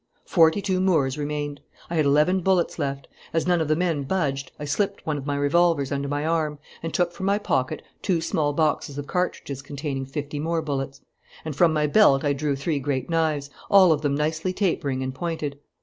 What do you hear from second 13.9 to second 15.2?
of them nicely tapering and